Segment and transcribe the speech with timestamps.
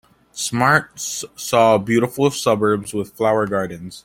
[0.33, 3.99] Smart saw beautiful suburbs with flower gardens.